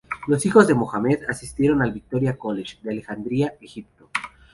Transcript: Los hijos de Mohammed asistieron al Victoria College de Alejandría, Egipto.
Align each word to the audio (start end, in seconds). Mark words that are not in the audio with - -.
Los 0.25 0.47
hijos 0.47 0.67
de 0.67 0.73
Mohammed 0.73 1.25
asistieron 1.29 1.83
al 1.83 1.91
Victoria 1.91 2.35
College 2.35 2.79
de 2.81 2.89
Alejandría, 2.89 3.53
Egipto. 3.61 4.09